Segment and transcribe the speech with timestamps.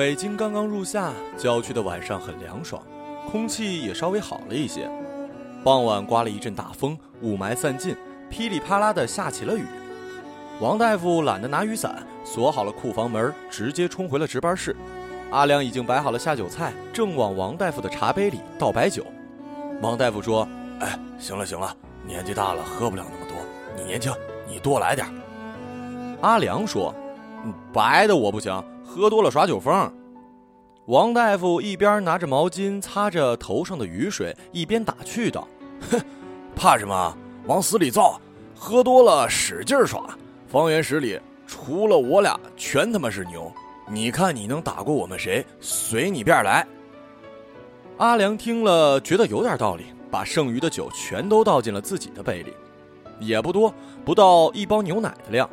[0.00, 2.82] 北京刚刚入夏，郊区的晚上很凉爽，
[3.30, 4.90] 空气也稍微好了一些。
[5.62, 7.94] 傍晚刮了一阵大风，雾霾散尽，
[8.30, 9.62] 噼里啪啦的下起了雨。
[10.58, 14.74] 王大夫懒得拿雨伞，锁好了库房门，直接冲回了值班室。
[15.32, 19.04] 阿良已经摆好了下酒菜，正往王大夫的茶杯里倒白酒。
[19.82, 20.48] 王大夫说
[20.80, 21.76] ：“哎，行了行了，
[22.06, 23.36] 年纪大了喝不了那么多，
[23.76, 24.10] 你年轻，
[24.48, 25.06] 你多来点。”
[26.22, 26.94] 阿良说
[27.70, 29.92] ：“白的我不行，喝多了耍酒疯。”
[30.86, 35.46] 王大夫一边拿着毛巾擦着头上的雨水，一边打趣道
[35.90, 36.00] ：“哼，
[36.56, 37.16] 怕什么？
[37.46, 38.20] 往死里造，
[38.56, 40.16] 喝多了使劲耍。
[40.48, 43.50] 方圆十里除了我俩，全他妈是牛。”
[43.92, 45.44] 你看，你能打过我们谁？
[45.60, 46.66] 随你便来。
[47.98, 52.54] 阿良听了，觉得有点道理，把剩余的酒全都倒进了自己的杯里，
[53.18, 53.72] 也不多，
[54.04, 55.48] 不到一包牛奶的量。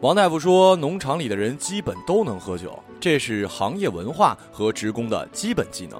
[0.00, 5.98] 王大夫说，农场里的人基本都能喝酒，这是行业文化和职工的基本技能。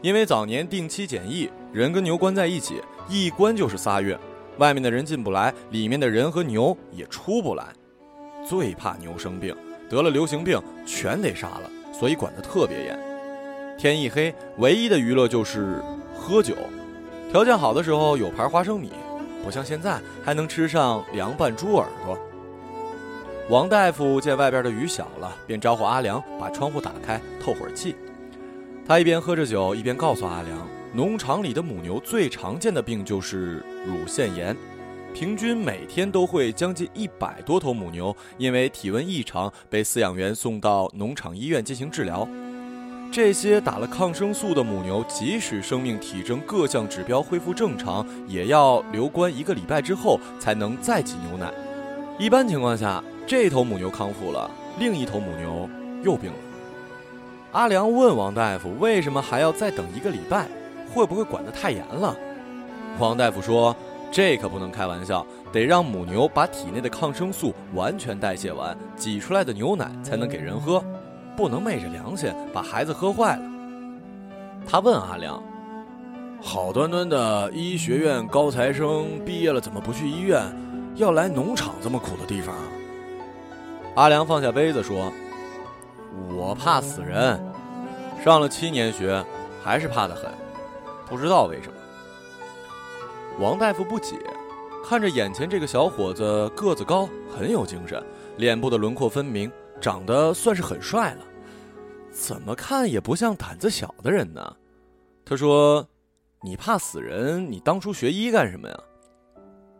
[0.00, 4.16] 因为早年定期检疫，人跟牛关在一起，一关就是仨月，
[4.58, 7.66] 外面的人进不来，里面的人和牛也出不来，
[8.48, 9.52] 最怕牛生病。
[9.90, 12.98] 得了流行病，全得杀了，所以管得特别严。
[13.76, 15.82] 天一黑，唯一的娱乐就是
[16.14, 16.54] 喝酒。
[17.32, 18.92] 条件好的时候有盘花生米，
[19.42, 22.16] 不像现在还能吃上凉拌猪耳朵。
[23.48, 27.96] 王大夫见外边的雨小了，便招呼阿良把窗户打开透会儿气。
[28.86, 34.54] 他一边喝着酒，一边告诉阿良，农场里的母牛最常见的病就是乳腺炎。
[35.14, 42.28] 平均每天都会将近一百多头母牛因为体温异常被饲养员送到农场医院进行治疗。
[43.10, 51.50] 这些打了抗生素的母牛，即使生命体征各项指标恢复正常，也要留观一个礼拜之后才能再挤牛奶。
[52.18, 55.68] 一般情况下，这头母牛康复了，另一头母牛
[56.02, 56.36] 又病了。
[57.52, 60.48] 阿良问王大夫：“为什么还要再等一个礼拜？
[60.94, 62.16] 会不会管得太严了？”
[62.98, 63.76] 王大夫说。
[64.10, 70.82] 这可不能开玩笑，得让母牛把体内的抗生素完全代谢完，挤出来的牛奶才能给人喝，
[71.36, 73.42] 不能昧着良心把孩子喝坏了。
[74.66, 75.42] 他问阿良
[76.40, 80.42] ：“好端端的医学院高材生毕业了，怎么不去医院，
[80.96, 82.54] 要来农场这么苦的地方？”
[83.94, 85.12] 阿良放下杯子说
[86.30, 87.40] ：“我怕死人，
[88.24, 89.24] 上了七年学，
[89.62, 90.30] 还是怕得很，
[91.06, 91.74] 不知道为什么。”
[93.40, 94.16] 王大夫不解，
[94.84, 98.00] 看着眼前这个小伙子，个子高，很有精神，
[98.36, 99.50] 脸部的轮廓分明，
[99.80, 101.24] 长得算是很帅了，
[102.12, 104.56] 怎么看也不像胆子小的人呢。
[105.24, 105.86] 他说
[106.42, 108.78] ：“你怕死人，你当初学医干什么呀？”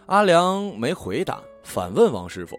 [0.06, 2.56] 阿良没回答，反问王师傅：“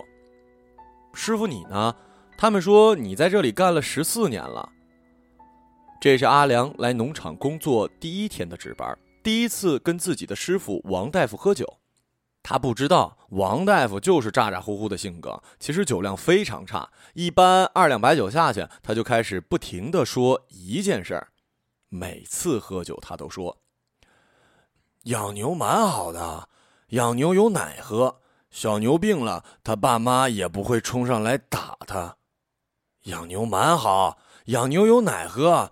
[1.14, 1.96] 师傅你呢？
[2.38, 4.70] 他们说你在这里干了十四年了。”
[6.00, 8.98] 这是阿良来农场工作第一天的值班。
[9.22, 11.80] 第一次跟自己的师傅王大夫喝酒，
[12.42, 16.90] 他不知道王大夫就是咋咋呼呼的性格，其实酒量非常差。
[17.14, 21.28] 一般二两白酒下去，他就开始不停的说一件事儿。
[21.90, 23.58] 每次喝酒，他都说
[25.04, 26.48] ：“养牛蛮好的，
[26.92, 32.18] 养牛有奶喝，小牛病了，他爸妈也不会冲上来打他。
[33.04, 35.72] 养牛蛮好，养牛有奶喝。”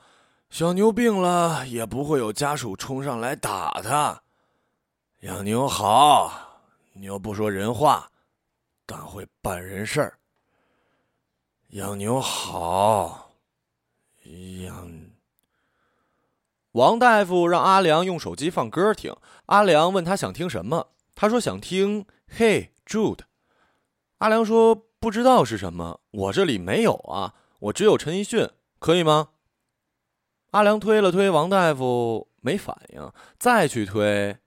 [0.49, 4.21] 小牛病了，也不会有家属冲上来打他。
[5.19, 6.61] 养牛好，
[6.93, 8.09] 牛不说人话，
[8.85, 10.17] 但会办人事儿。
[11.71, 13.31] 养牛好，
[14.63, 14.89] 养。
[16.71, 19.13] 王大夫让阿良用手机放歌听。
[19.47, 22.05] 阿良问他想听什么，他说想听
[22.35, 23.15] 《Hey Jude》。
[24.19, 28.49] 阿良说不知道是什么，我这里没有啊，我只有陈奕迅，
[28.79, 29.29] 可以吗？
[30.51, 33.11] 阿良推了推王大夫，没反应。
[33.37, 34.37] 再去推，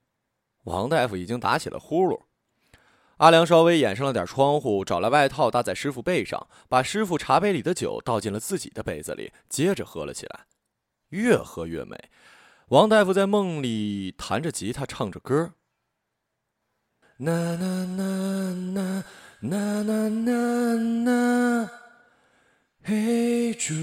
[0.64, 2.22] 王大夫已经打起了呼噜。
[3.18, 10.46] 阿良稍微掩上了点窗户，找来外套搭在师傅背上，把师傅茶杯里的酒倒进了自己的杯子里，接着喝了起来，
[11.10, 12.10] 越喝越美。
[12.68, 15.52] 王大夫在梦里弹着吉他，唱着歌。
[17.22, 19.04] 呐呐呐呐
[19.40, 21.70] 呐呐呐呐，
[22.82, 23.74] 嘿猪。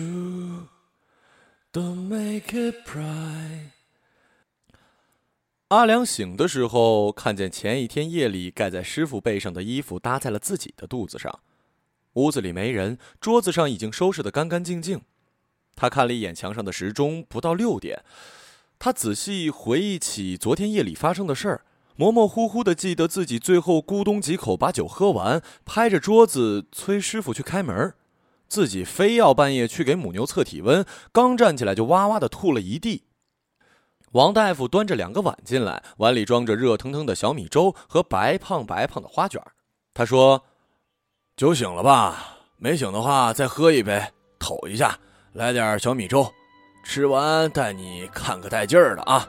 [1.72, 3.74] Don't make it bright。
[5.68, 11.40] 阿良醒的时候，看见前一天夜里盖在师傅背上的衣服搭在了自己的肚子上。
[12.14, 15.02] 屋子里没人，桌子上已经收拾得干干净净。
[15.76, 18.04] 他看了一眼墙上的时钟，不到六点。
[18.80, 21.62] 他仔细回忆起昨天夜里发生的事儿，
[21.98, 27.94] 模模糊糊的记得自己最后咕咚几口把酒喝完，拍着桌子催师傅去开门。
[28.48, 33.04] 自己非要半夜去给母牛测体温，刚站起来就哇哇的吐了一地。
[34.12, 39.42] 王大夫端着两个碗进来，碗里装着热腾腾的小米粥和白胖白胖的花卷。
[39.96, 40.44] 他说
[41.36, 42.38] ：“酒醒了吧？
[42.58, 45.00] 没醒的话，再喝一杯，抖一下。
[45.34, 46.32] 来点小米粥，
[46.84, 49.28] 吃完带你看个带劲儿的啊。”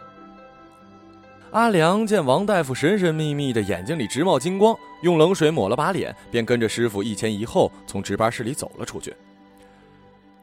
[1.50, 9.14] 阿良见王大夫神神秘秘的，眼睛里直冒金光，用冷水抹了把脸，便跟着师傅一前一后从值班室里走了出去。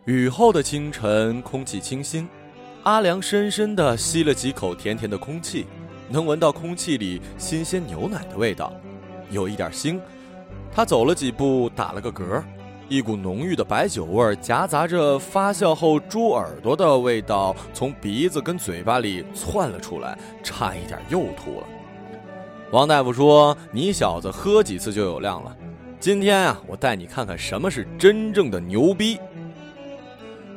[0.05, 2.27] 雨后的清晨，空气清新。
[2.83, 5.67] 阿良深深地吸了几口甜甜的空气，
[6.09, 8.73] 能闻到空气里新鲜牛奶的味道，
[9.29, 9.99] 有一点腥。
[10.71, 12.43] 他走了几步，打了个嗝，
[12.87, 21.67] 一股浓郁的白酒味夹杂着发酵后猪耳朵的味道从鼻子跟嘴巴里窜了出来，差一点又吐了。
[22.71, 25.55] 王大夫说：“你小子喝几次就有量了，
[25.99, 29.19] 今天啊，我带你看看什么是真正的牛逼。”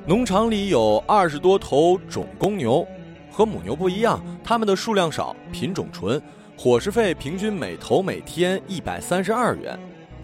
[0.04, 2.86] 农场里有二十多头种公牛，
[3.30, 6.20] 和母牛不一样，它们的数量少，品种纯，
[6.58, 9.78] 伙食费平均每头每天一百三十二元，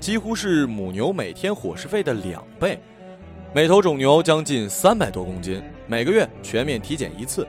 [0.05, 2.79] 几乎是母牛每天伙食费的两倍。
[3.55, 7.49] 每头种牛将近三百多公斤，每个月全面体检一次。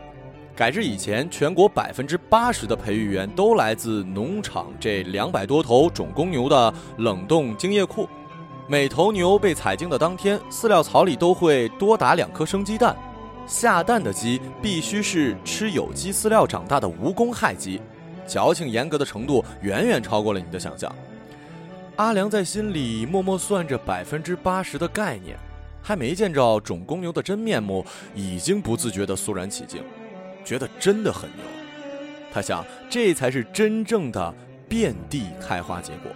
[0.56, 8.08] 改制以前，全国百分之八十的培育员都来自农场这两百多头种公牛的冷冻精液库。
[8.70, 12.96] 每头牛被采精的当天，饲料槽里都会多打两颗生鸡蛋。
[13.46, 17.82] 下蛋的鸡必须是吃有机饲料长大的无公害鸡，
[18.26, 20.90] 矫情严格的程度远远超过了你的想象。
[21.98, 25.38] 阿良在心里默默算着百分之八十的概念，
[25.82, 29.82] 还没见着种公牛的真面目，已经不自觉地肃然起敬，
[30.44, 31.40] 觉得真的很牛。
[32.34, 34.34] 他想，这才是真正的
[34.68, 36.12] 遍地开花结果。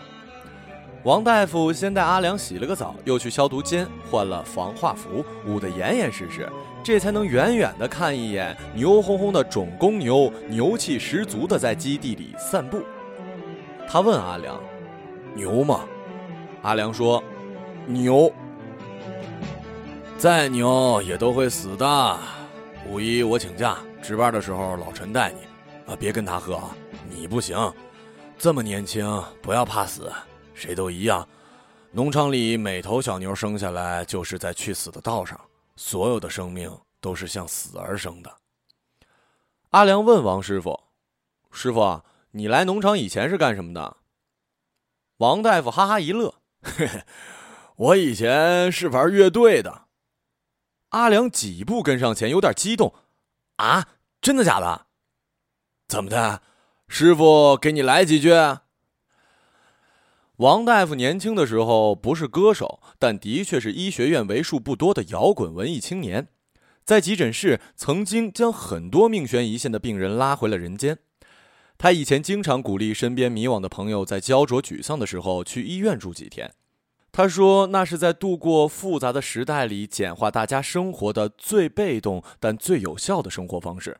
[1.03, 6.45] 王大夫先带阿良洗了个澡，又去消毒间换了防化服，捂得严严实实，
[6.83, 12.83] 这才能远远的看一眼牛哄哄的种公牛，牛气十足的在基地里散步。
[13.87, 14.61] 他问阿良
[15.35, 15.85] ：“牛吗？”
[16.61, 17.23] 阿良说
[17.87, 18.31] ：“牛，
[20.17, 22.17] 再牛也都会死的。
[22.87, 25.39] 五一我请假值班的时候，老陈带你，
[25.91, 26.59] 啊，别跟他喝，
[27.09, 27.57] 你不行，
[28.37, 30.11] 这么年轻，不要怕死。”
[30.53, 31.25] 谁都一样，
[31.91, 35.39] 农场里每头小牛生下来就是在去死的道上，
[35.77, 38.29] 所有的生命都是向死而生的。
[39.69, 40.77] 阿良问王师傅
[41.51, 43.95] ：“师傅，你来农场以前是干什么的？”
[45.19, 47.03] 王大夫哈哈一乐：“嘿嘿，
[47.75, 49.87] 我以前是玩乐队的。”
[50.89, 52.93] 阿良几步跟上前，有点激动
[53.57, 53.87] ：“啊，
[54.21, 54.85] 真的假的？
[55.89, 56.41] 怎么的？
[56.87, 58.31] 师傅给你来几句？”
[60.37, 66.29] 王大夫年轻的时候不是歌手，但的确是医学院为数不多的摇滚文艺青年，
[66.85, 70.99] 在急诊室曾经将很多命悬一线的病人拉回了人间。
[71.81, 76.51] 他以前经常鼓励身边迷惘的朋友在焦灼沮丧的时候去医院住几天。
[77.09, 83.97] 他说那是在度过复杂的时代里简化大家生活的最被动但最有效的生活方式。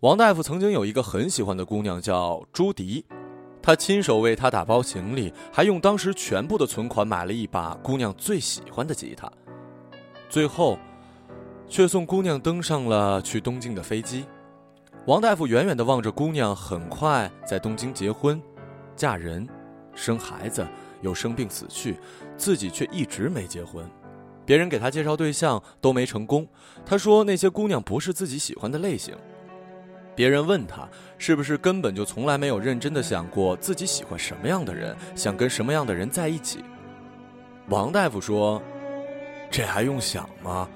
[0.00, 3.06] 王大夫曾经有一个很喜欢的姑娘叫朱迪。
[3.62, 9.32] 他亲手为她打包行李，还用当时全部的存款买了一把姑娘最喜欢的吉他，
[10.28, 10.78] 最后，
[11.66, 14.26] 却送姑娘登上了去东京的飞机。
[15.06, 18.40] 王大夫远远地望着姑娘，很快在东京结婚、
[18.96, 19.46] 嫁人、
[19.94, 20.66] 生孩子，
[21.02, 21.98] 又生病死去，
[22.38, 23.86] 自己却一直没结婚。
[24.46, 26.48] 别人给他介绍对象都没成功，
[26.86, 29.14] 他说那些姑娘不是自己喜欢的类型。
[30.16, 36.64] 别人问他，是不是根本就从来没有认真的想过自己喜欢什么样的人，想跟什么样的人在一起？
[37.68, 38.62] 王大夫说
[39.50, 40.66] ：“这还用想吗？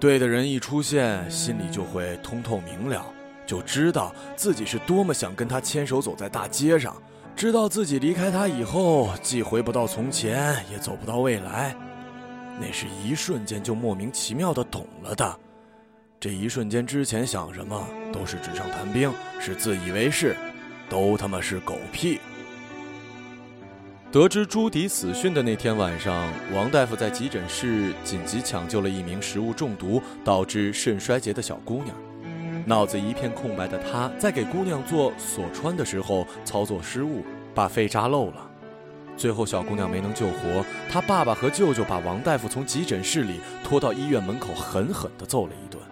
[0.00, 3.04] 对的人一出现，心里就会通透明了，
[3.48, 6.94] 就知道自己是多么想跟他牵手走在大街上，
[7.34, 11.74] 知道自己离开他以后，既回不到从前，也走不到未来。
[12.60, 15.38] 那是一瞬间就莫名其妙的懂了的。”
[16.20, 20.36] 这一瞬间，之前想什么都是纸上谈兵，是自以为是，
[20.90, 22.20] 都他妈是狗屁。
[24.12, 31.96] 得知朱迪死讯的那天晚上，王大夫在急诊室紧急抢救了一名食物中毒导致肾衰竭的小姑娘。
[32.68, 38.46] 脑子一片空白的他，在给姑娘做锁穿的时候操作失误，把肺扎漏了。
[39.16, 45.82] 最后，小姑娘没能救活，她爸爸和舅舅把王大夫从急诊室里拖到医院门口，狠狠地揍了一顿。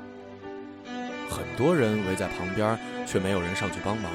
[1.31, 4.13] 很多人围在旁边，却没有人上去帮忙。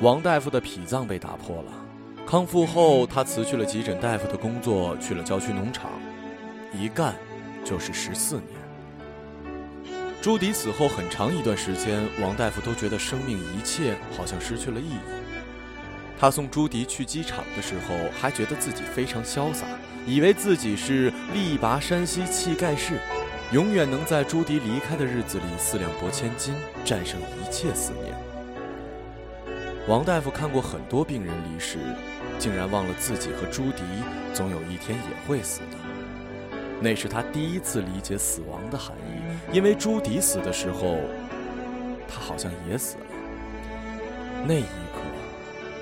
[0.00, 1.72] 王大夫的脾脏被打破了，
[2.26, 5.88] 康复后他辞去了急诊大夫的工作，去了郊区农场。
[6.74, 7.14] 一干
[7.64, 8.61] 就是十四年。
[10.22, 14.98] 朱迪死后很长一段时间，王大夫都觉得生命一切好像失去了意义。
[16.16, 19.66] 他送朱迪去机场的时候，还觉得自己非常潇洒，
[20.06, 23.00] 以为自己是力拔山兮气盖世，
[23.50, 28.14] 永远能在朱迪离开的日子里四两拨千斤，战胜一切思念。
[29.88, 31.78] 王大夫看过很多病人离世，
[32.38, 33.82] 竟然忘了自己和朱迪
[34.32, 35.76] 总有一天也会死的。
[36.82, 40.96] 那是他第一次理解死亡的含义，因为朱迪死的时候，
[42.08, 43.06] 他好像也死了。
[44.44, 44.98] 那一刻，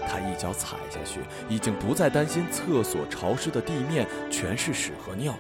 [0.07, 5.35] 他一脚踩下去，已经不再担心厕所潮湿的地面全是屎和尿，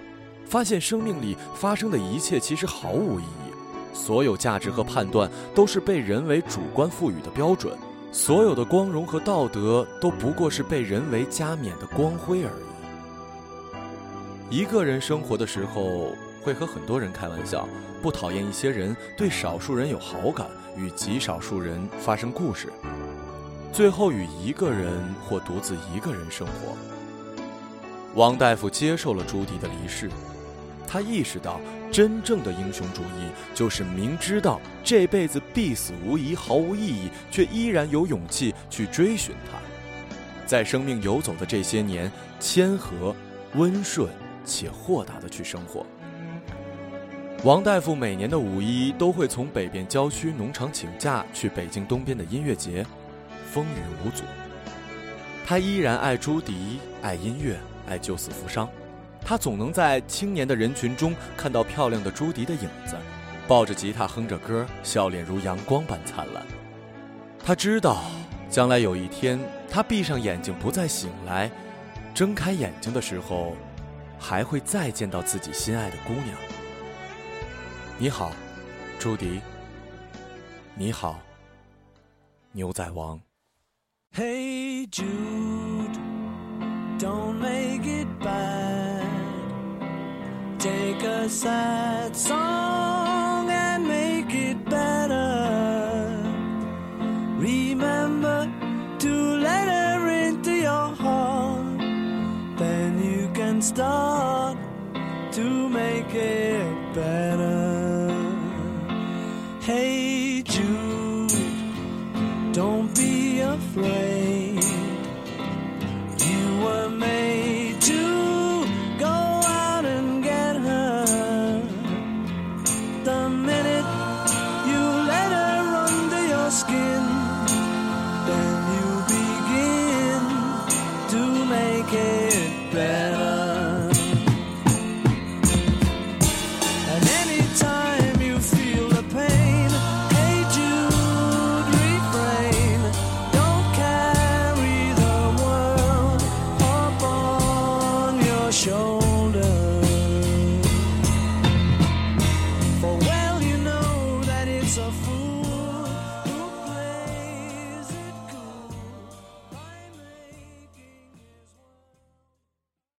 [0.46, 3.52] 发现生命里发生的一切其实毫无意义，
[3.92, 7.76] 所有价值和判断都是被人为主观赋予的标准，
[8.10, 12.69] 所有的光荣和道德都不过是被人为加冕的光辉而已。
[14.50, 17.68] 一个人生活的时候，会和很多人开玩笑，
[18.02, 20.44] 不讨厌一些人，对少数人有好感，
[20.76, 22.66] 与极少数人发生故事，
[23.72, 24.92] 最后与一个人
[25.24, 26.76] 或独自一个人生活。
[28.16, 30.10] 王大夫接受了朱迪的离世，
[30.84, 31.60] 他意识到，
[31.92, 39.58] 真正的英雄主义就是明知道这辈子必死无疑、毫无意义，却依然有勇气去追寻它。
[40.44, 43.14] 在生命游走的这些年，谦和、
[43.54, 44.10] 温顺。
[44.44, 45.84] 且豁达的去生活。
[47.42, 52.84] 王大夫每年的五一都会从北边郊区农场请假去北京东边的音乐节，
[53.50, 54.24] 风雨无阻。
[55.46, 58.68] 他依然爱朱迪，爱音乐，爱救死扶伤。
[59.24, 62.94] 他总能在青年的人群中看到漂亮的朱迪的影子，
[63.48, 66.44] 抱着吉他哼着歌，笑脸如阳光般灿烂。
[67.42, 68.02] 他知道，
[68.50, 71.50] 将来有一天，他闭上眼睛不再醒来，
[72.14, 73.56] 睁开眼睛的时候。
[74.20, 76.36] 还会再见到自己心爱的姑娘。
[77.98, 78.32] 你好，
[78.98, 79.40] 朱迪。
[80.74, 81.18] 你好，
[82.52, 83.20] 牛仔王。
[84.12, 85.98] Hey Jude,
[86.98, 89.04] don't make it bad.
[90.58, 92.69] Take a sad song
[103.60, 104.56] Start
[105.32, 107.29] to make it better.